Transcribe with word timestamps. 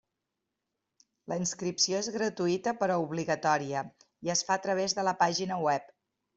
La 1.33 1.37
inscripció 1.41 1.99
és 2.05 2.09
gratuïta 2.15 2.75
però 2.81 2.97
obligatòria 3.05 3.87
i 4.29 4.35
es 4.37 4.45
fa 4.51 4.59
a 4.59 4.67
través 4.67 5.01
de 5.01 5.09
la 5.11 5.19
pàgina 5.25 5.65
web. 5.71 5.97